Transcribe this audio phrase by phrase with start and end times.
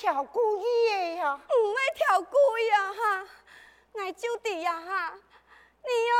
[0.00, 0.62] 跳故意
[0.92, 3.28] 的呀，唔会跳故意啊哈！
[3.98, 5.12] 爱就地呀哈，
[5.82, 6.14] 你哟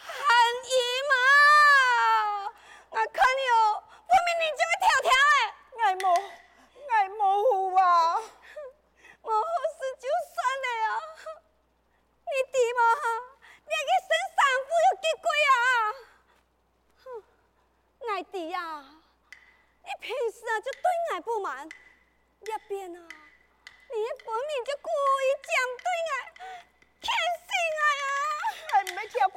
[0.00, 0.24] 含
[0.64, 0.72] 义
[1.10, 1.12] 嘛？
[2.88, 5.36] 我看你哦，分明你就会跳跳诶！
[5.76, 6.16] 我模，
[6.88, 8.14] 爱模糊啊，
[9.20, 10.86] 模糊是就算了呀，
[12.24, 13.04] 你弟嘛哈，
[13.66, 15.54] 你个生产妇有几贵啊？
[17.04, 17.04] 哼，
[18.08, 18.82] 爱弟呀，
[19.84, 20.80] 你平时啊就对
[21.14, 21.68] 我不满，
[22.42, 22.98] 一边啊。
[23.94, 24.88] 你本命就故
[25.22, 25.50] 意针
[25.82, 26.10] 对我，
[27.00, 27.06] 偏
[27.46, 27.84] 心啊！
[28.72, 28.74] 哎！
[28.94, 29.36] 没听过，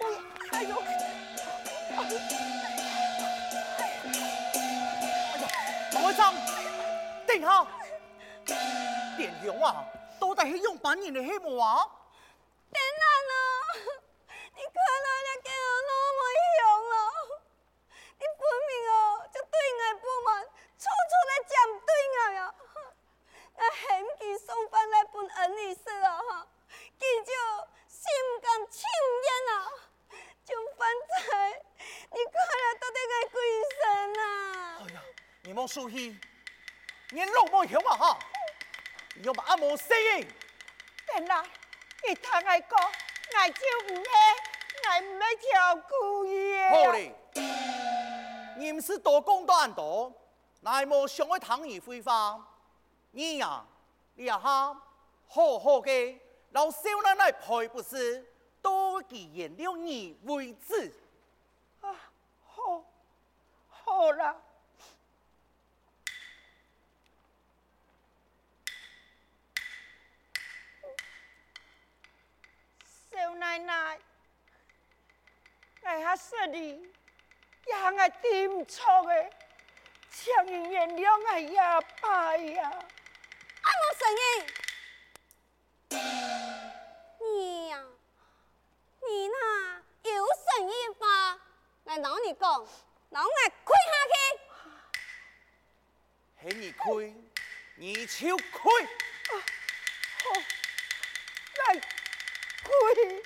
[0.52, 0.72] 哎呦，
[1.92, 2.00] 哎
[5.42, 5.44] 呀，
[5.94, 6.34] 马会长，
[7.28, 7.68] 等下，
[9.18, 9.86] 点用啊，
[10.20, 11.86] 到底系用半年的黑幕啊？
[12.72, 13.34] 点啊呢？
[14.56, 16.20] 你看来了给我那么
[16.56, 16.96] 凶了，
[18.20, 18.40] 你分
[18.70, 18.94] 明哦
[19.34, 21.54] 就对我不满，处处来讲
[21.86, 22.40] 对我呀！
[23.58, 26.46] 我嫌佢送饭来本恩义事啊哈，
[27.00, 27.32] 佢就
[27.88, 28.04] 心
[28.42, 28.84] 甘情
[29.24, 29.56] 愿啊，
[30.44, 31.64] 就犯罪，
[32.12, 33.36] 你看了都得个鬼
[33.72, 33.82] 神
[34.20, 34.24] 啊！
[34.82, 35.00] 哎呀，
[35.44, 36.20] 你莫生气，
[37.12, 38.20] 你老莫凶啊哈，
[39.16, 39.94] 你要把阿莫死！
[41.14, 41.44] 原来
[42.06, 42.78] 你太爱讲，
[43.38, 44.10] 爱就唔系，
[44.90, 46.70] 爱唔系跳故意的。
[46.70, 47.16] 好嘞，
[48.76, 50.14] 你是多讲多多，
[50.60, 52.46] 乃莫想去唐你废话。
[53.12, 53.66] 你呀、
[54.16, 54.74] 你呀哈，
[55.30, 56.20] 好好嘅，
[56.52, 58.30] 老少奶奶赔不是，
[58.62, 60.94] 多几言了你为止。
[61.80, 61.96] 啊，
[62.46, 62.84] 好，
[63.70, 64.36] 好啦。
[73.10, 74.00] 少奶奶，
[75.84, 76.86] 哎呀，说你，
[77.68, 79.30] 呀我点错的，
[80.12, 82.72] 请你原谅我呀，爸呀。
[83.62, 84.22] 阿莫生意，
[87.20, 87.74] 你呀，
[89.02, 89.36] 你那
[90.12, 91.40] 有生意法，
[91.86, 92.68] 来老你讲，
[93.10, 93.30] 老我
[93.64, 94.16] 亏下去，
[96.44, 97.16] 嘿你亏，
[97.78, 98.86] 你就亏，
[100.24, 100.30] 好，
[101.58, 101.82] 来
[102.64, 103.24] 亏。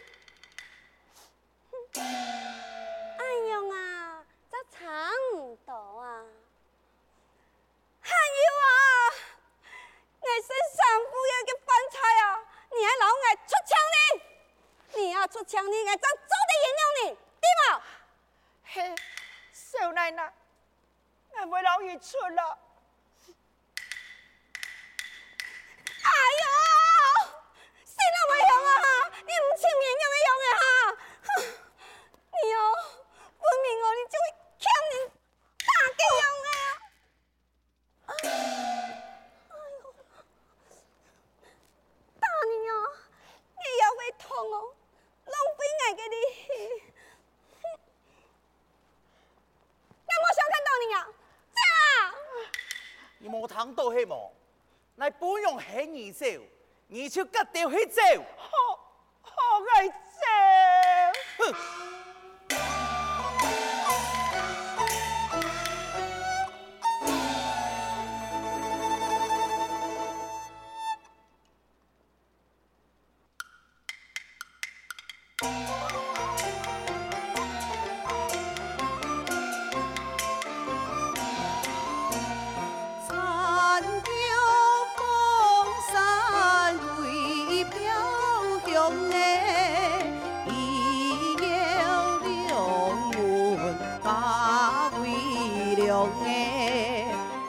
[53.59, 54.29] 你冇听到系冇？
[54.95, 56.25] 你不用黑你走，
[56.87, 58.01] 你就跟掉去走。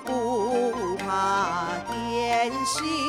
[0.05, 3.00] 不怕艰辛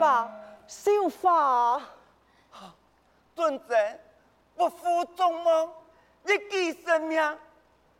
[0.00, 0.32] 阿亲爸，
[0.66, 1.82] 小华，
[3.34, 4.00] 尊神，
[4.56, 5.70] 不负众望，
[6.24, 7.38] 一己生命，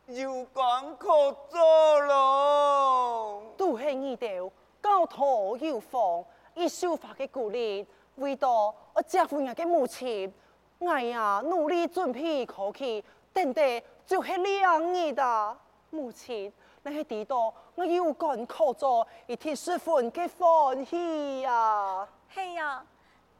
[0.07, 1.07] 有光可
[1.49, 3.43] 做咯。
[3.55, 4.49] 都系你哋
[4.81, 6.25] 高头有风，
[6.55, 10.33] 以小华嘅鼓励，为到我结婚嘅母亲，
[10.79, 15.57] 哎呀努力准备考起，等待就是两年的
[15.91, 16.51] 母亲。
[16.83, 22.07] 你系知道我有功可做，一天十分嘅欢喜呀！
[22.27, 22.83] 嘿呀，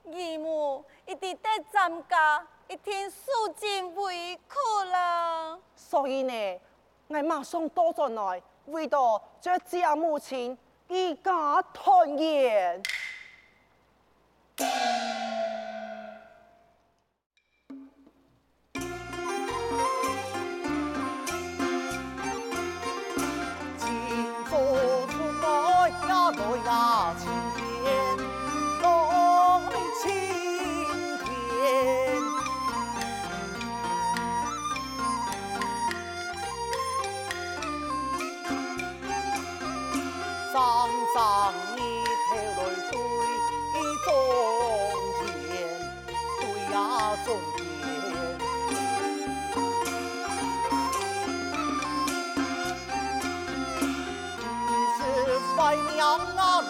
[0.06, 5.58] 姨母一定得参加，一天受尽委屈了。
[5.76, 6.60] 所以呢，
[7.08, 10.56] 我马上到咗来，为到这家母亲
[10.88, 12.84] 一家团圆。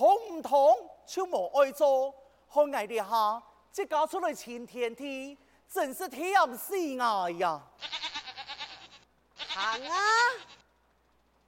[0.00, 2.14] 通唔通就冇爱做，
[2.50, 5.36] 看爱你下，即嫁出来晴天梯，
[5.68, 7.60] 真是甜死爱呀！
[9.36, 9.98] 行啊，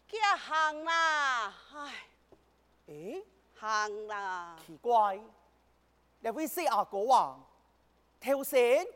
[0.07, 1.95] 叫行啦，唉，
[2.89, 3.25] 诶，
[3.59, 5.19] 行啦，奇怪，
[6.21, 7.41] 那位四阿哥话，
[8.21, 8.87] 头先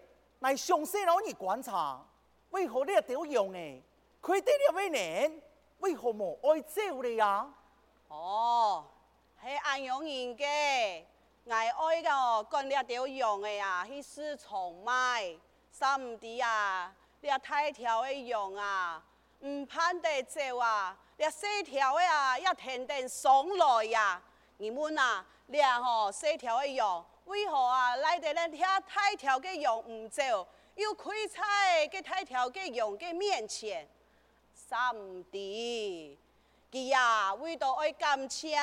[0.40, 2.04] 乃详细攞你观察，
[2.50, 3.82] 为何你要屌用诶？
[4.20, 5.42] 佢哋两位人。
[5.80, 7.48] 为何冇爱走你呀？
[8.08, 8.84] 哦，
[9.46, 11.04] 系安阳人嘅，
[11.48, 15.36] 爱爱个干了条羊嘅呀，去市场卖，
[15.70, 19.00] 三唔知啊，你太条嘅羊啊，
[19.44, 24.20] 唔盼得走啊，你细条的啊，要天天送来呀，
[24.56, 28.48] 你们啊，你嗬细条嘅羊，为何啊来得咧？
[28.48, 30.24] 条太条嘅羊唔走，
[30.74, 33.88] 又开在个太条嘅羊嘅面前？
[34.52, 34.92] 三
[35.30, 36.18] 弟，
[36.72, 38.58] 佢呀为到爱感谢，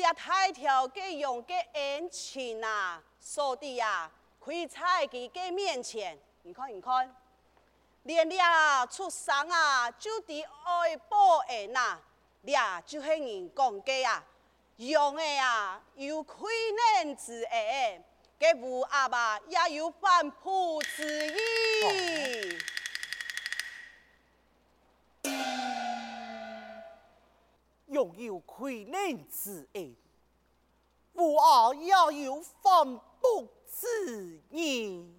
[0.00, 4.10] 你太条嘅用嘅恩情啊，所以呀，
[4.42, 7.14] 可以在佢嘅面前，你看你看，
[8.04, 8.38] 连你
[8.90, 11.98] 出生啊就得爱报恩呐，
[12.40, 12.54] 你
[12.86, 14.24] 就系人讲嘅啊，
[14.76, 18.02] 用嘅呀有亏难之恩，
[18.38, 22.58] 嘅父阿爸也有反哺之意。
[27.90, 29.96] 拥有亏难之恩，
[31.12, 35.12] 我也有反哺之意。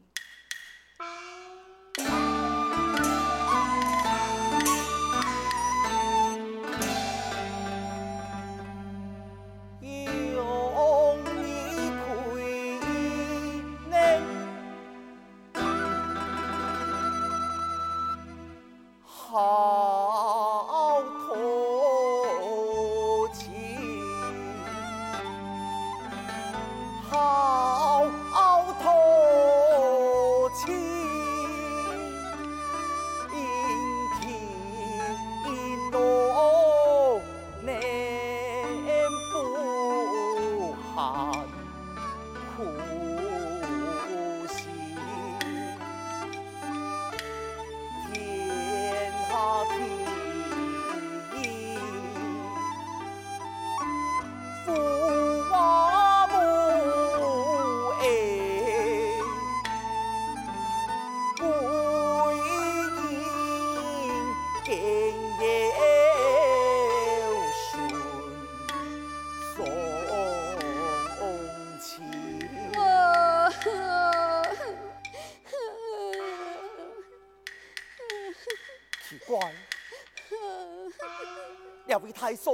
[82.32, 82.50] 太嫂，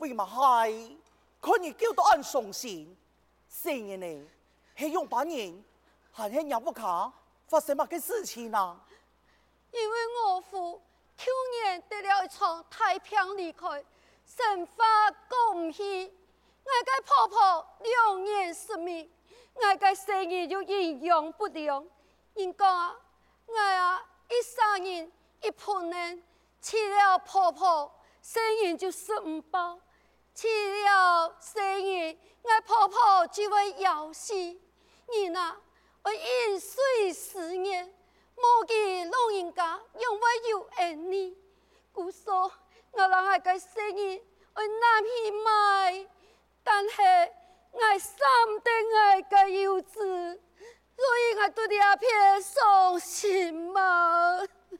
[0.00, 0.98] 为嘛系
[1.40, 2.96] 可以叫到俺伤心？
[3.48, 4.28] 生日呢，
[4.76, 5.62] 系用把年，
[6.10, 7.12] 还系让不卡
[7.46, 8.84] 发生乜嘅事情啊？
[9.70, 10.82] 因为我父
[11.16, 11.30] 去
[11.62, 13.84] 年得了一场太平离开，
[14.26, 16.12] 生发过唔去，
[16.64, 19.08] 我嘅婆婆两年失明，
[19.54, 21.86] 我嘅生意就营养不良。
[22.34, 22.96] 人讲啊，
[23.46, 26.22] 我啊一生人一盘呢，
[26.60, 29.78] 吃了婆婆，生意就食唔饱；
[30.34, 30.46] 吃
[30.84, 34.32] 了生意，我婆婆就会要死。
[34.34, 35.60] 你啊，
[36.04, 37.92] 我饮水思源。
[38.34, 41.36] 莫记老人家永远有恩你，
[41.92, 42.50] 故说
[42.92, 44.22] 我让我个生意
[44.54, 46.06] 我难去买，
[46.64, 47.02] 但是
[47.72, 50.40] 我舍唔得我个幼子，
[50.96, 54.38] 所以我对你阿偏伤心嘛。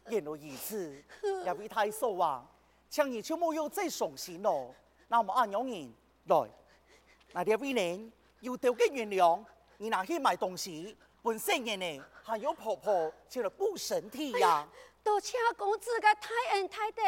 [0.09, 1.05] 言而如此，
[1.45, 2.45] 也未太说话，
[2.93, 4.75] 请你就没有再伤心咯。
[5.09, 5.91] 那我们按永人
[6.27, 6.51] 来，
[7.33, 9.43] 那啲为人要掉嘅原谅，
[9.79, 12.05] 你拿去买东西，本身嘅呢？
[12.23, 14.79] 还有婆婆就来补身体呀、啊哎！
[15.03, 17.03] 多谢公子嘅太恩太德，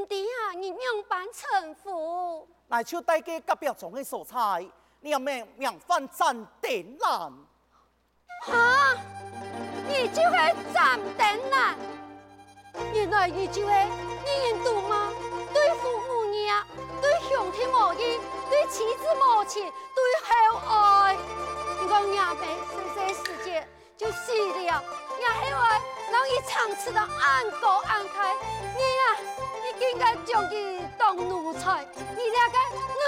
[0.00, 0.76] 唔知啊，你样
[1.08, 2.48] 板称呼？
[2.66, 4.68] 来就带给隔壁种的蔬菜，
[4.98, 7.32] 你有咩名饭蘸点难？
[8.42, 8.96] 哈？
[9.86, 11.78] 你就会蘸点兰？
[12.92, 13.72] 原来你就会
[14.24, 15.10] 你印度吗？
[15.52, 16.66] 对父母娘，
[17.00, 21.16] 对兄弟母义，对妻子母亲，对后爱，
[21.88, 23.66] 我娘辈生生世界。
[23.96, 24.82] 就死了，
[25.20, 25.60] 也希望
[26.10, 28.34] 让伊长此的安高安开。
[28.74, 29.04] 你啊，
[29.62, 31.84] 你应该将佢当奴才，
[32.16, 32.56] 你那个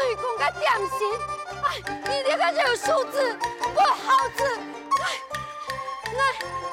[0.06, 1.18] 女工的良心，
[1.64, 1.66] 哎，
[2.10, 3.38] 你那个肉素子
[3.74, 4.44] 不好子，
[5.00, 5.04] 哎，
[6.12, 6.20] 来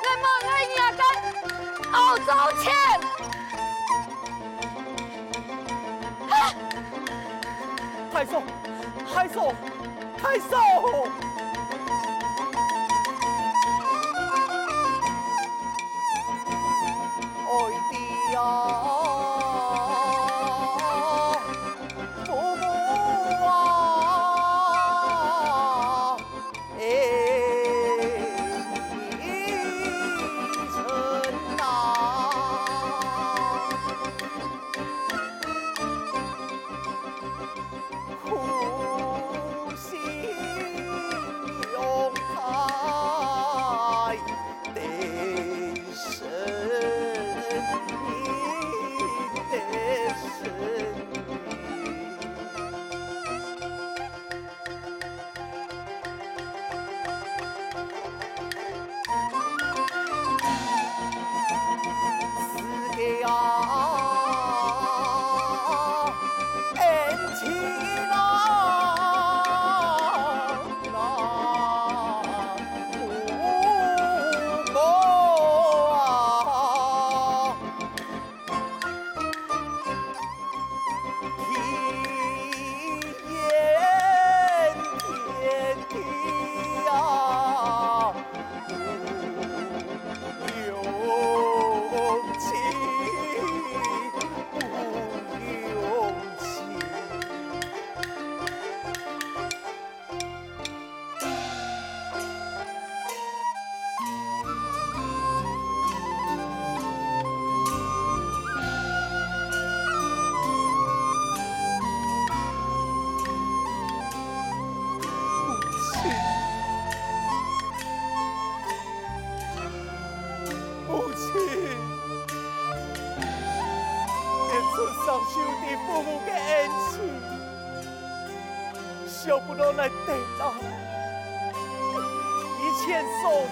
[0.03, 1.01] 来嘛，来那个
[1.91, 2.24] 澳洲
[2.62, 2.72] 钱，
[8.12, 8.43] 太瘦，
[9.13, 9.53] 太瘦，
[10.22, 11.08] 太瘦。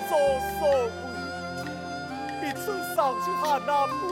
[0.07, 1.11] Sosokmu
[2.39, 4.11] bisa sampai anakmu.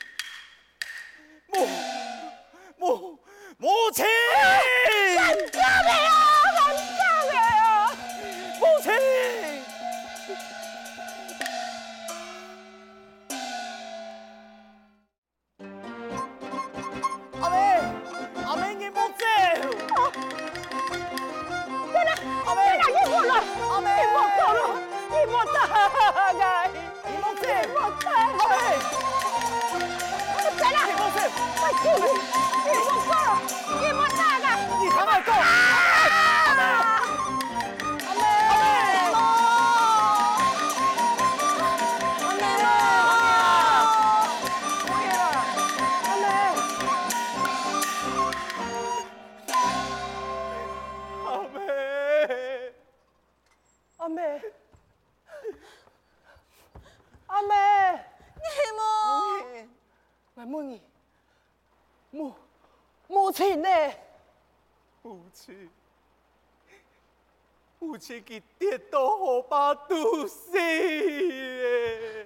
[68.01, 72.25] 亲佢跌倒河坝毒死咧。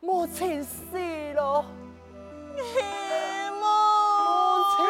[0.00, 0.98] 母亲死
[1.32, 1.64] 了。
[2.52, 3.64] 母
[4.76, 4.84] 亲。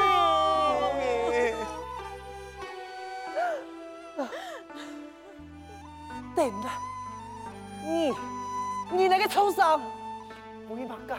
[6.35, 6.77] 等啦，
[7.85, 8.13] 你
[8.91, 9.81] 你那个畜生，
[10.67, 11.15] 不应该，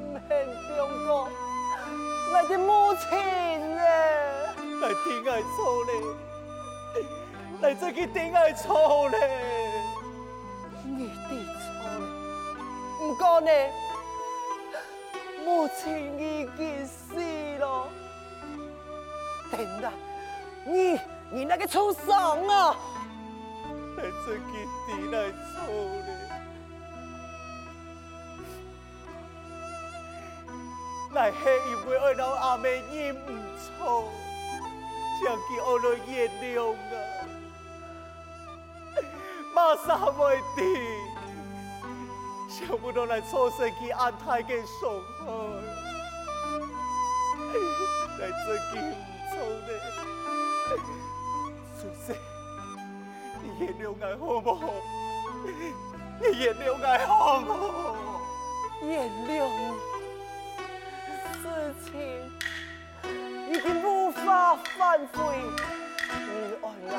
[0.00, 0.20] 免
[0.74, 1.28] 中国，
[2.32, 3.10] 我的母亲
[3.76, 3.82] 呢？
[4.80, 5.92] 来听爱错嘞，
[7.60, 9.18] 来这个定爱错咧，
[10.82, 11.12] 你的
[11.60, 11.68] 错
[11.98, 12.04] 嘞，
[12.98, 13.50] 不过呢，
[15.44, 17.20] 母亲已经死
[17.58, 17.86] 了。
[19.52, 19.92] 等等，
[20.64, 20.98] 你
[21.30, 22.08] 你那个畜生
[22.48, 22.74] 啊！
[23.96, 24.40] 来这个
[24.86, 25.66] 定爱错
[26.06, 26.10] 咧，
[31.12, 31.36] 来是
[31.68, 34.08] 因为我老阿妹人唔错。
[35.22, 36.78] 将佢我来原谅啊！
[39.60, 40.62] 马上会的，
[42.48, 45.26] 想不到来错生佢安泰嘅伤害，
[48.18, 48.82] 来这个唔
[49.28, 49.32] 错
[49.66, 49.70] 咧，
[51.78, 52.16] 孙生，
[53.42, 53.84] 你原谅
[54.18, 54.60] 我好唔好？
[56.20, 56.74] 你原谅我
[57.06, 57.52] 好唔好？
[58.82, 58.88] 原
[59.28, 59.30] 谅
[61.42, 61.44] 事
[61.84, 61.90] 情。
[63.50, 65.18] 已经无法反悔，
[66.08, 66.30] 你
[66.62, 66.96] 爱爱，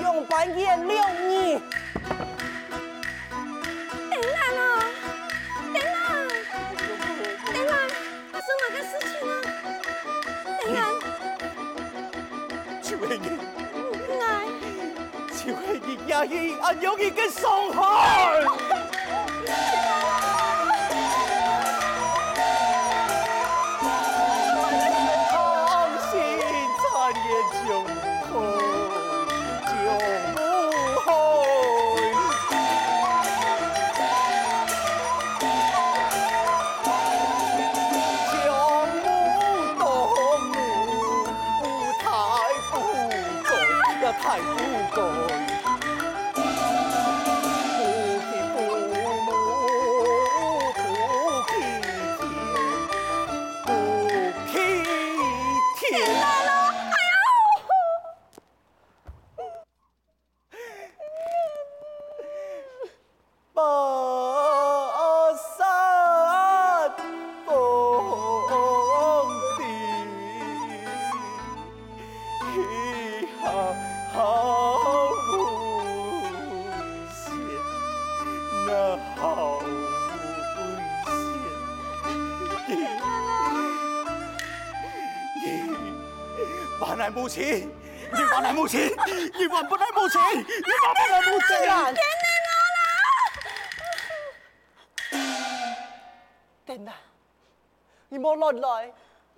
[0.00, 0.94] 用半言留
[1.28, 1.60] 你。
[4.10, 4.60] 等等哦，
[5.72, 5.84] 等等，
[7.52, 7.70] 等等，
[8.32, 9.32] 发生哪个事情啊？
[10.60, 10.78] 等等，
[12.82, 13.24] 就系你，
[14.22, 14.24] 爱，
[15.30, 17.76] 就系你压抑阿勇一个伤害。
[87.26, 87.68] 母亲，
[88.12, 88.88] 你还来母亲，
[89.36, 91.92] 你还不来母亲，你还不来母亲啊！
[96.64, 96.94] 天哪，
[98.08, 98.92] 你莫乱来，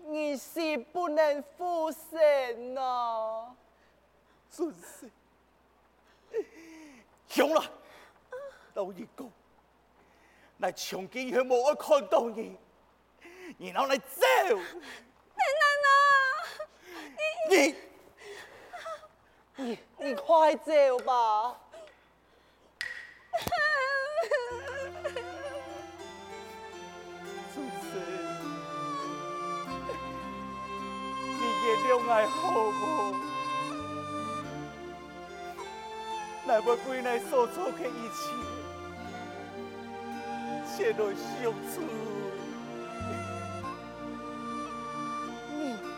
[0.04, 3.56] 你是不能复生呐！
[4.50, 5.10] 真是，
[7.26, 7.64] 行了，
[8.74, 9.24] 老一个，
[10.58, 12.54] 来从今以后莫看到你，
[13.58, 14.22] 然后来走。
[17.50, 17.74] 你，
[19.56, 19.78] 你，
[20.50, 20.72] 你快走
[21.04, 21.54] 吧！
[31.22, 32.40] 你原谅我好
[32.72, 32.80] 不？
[36.48, 38.22] 来不归来所做的一切，
[40.78, 41.82] 全都消除。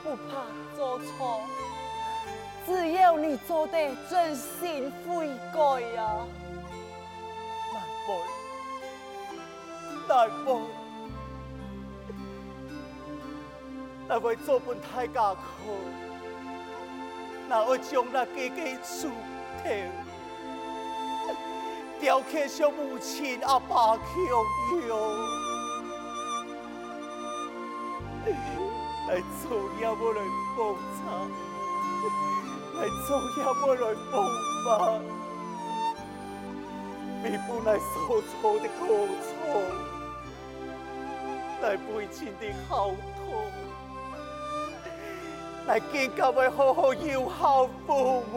[0.02, 0.28] 不怕
[0.74, 1.42] 做错，
[2.66, 6.26] 只要你做得真心悔改呀！
[7.74, 8.08] 来不，
[10.08, 10.60] 来不，
[14.08, 15.38] 来为做本太家苦，
[17.48, 19.08] 那我将那个个出
[19.62, 19.70] 头，
[22.00, 24.04] 雕刻上母亲阿爸强
[24.88, 24.90] 哟。
[29.08, 30.20] 来做也无来
[30.56, 30.58] 报
[30.94, 31.30] 偿，
[32.76, 34.12] 来做也无来报
[34.66, 34.68] 答，
[37.22, 38.82] 弥补来所做的过
[39.20, 39.28] 错，
[41.62, 42.96] 来赔钱的好痛，
[45.66, 47.88] 来更加为好好有孝父
[48.32, 48.34] 母，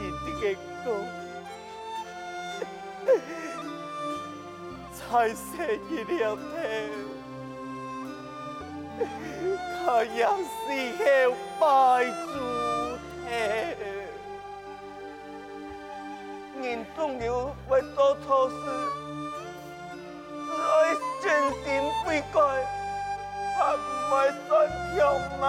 [0.24, 0.86] 定个
[4.92, 5.44] 才生
[5.90, 6.85] 一两天。
[9.86, 10.26] 他也是
[10.98, 11.06] 后
[11.60, 11.64] 拜
[12.26, 12.34] 主
[13.22, 13.28] 体，
[16.60, 18.54] 人总有会做错事，
[20.34, 20.66] 只爱
[21.22, 21.24] 真
[21.62, 21.64] 心
[22.04, 22.36] 悔改，
[23.56, 24.12] 他唔会
[24.48, 24.50] 算
[24.96, 24.96] 条
[25.40, 25.44] 慢。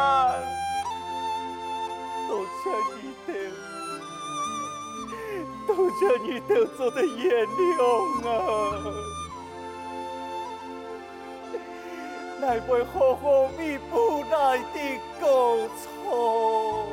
[2.28, 2.96] 多谢你
[3.26, 3.30] 哋，
[5.66, 7.68] 多谢你哋做的原谅
[8.30, 8.32] 啊！
[12.40, 16.87] 乃会好好弥补来的过错。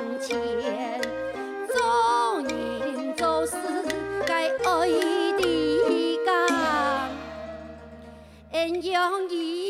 [0.00, 0.34] 从前，
[1.68, 3.54] 做人做事
[4.26, 4.88] 该爱
[5.36, 6.30] 的家，
[8.52, 9.69] 恩养儿。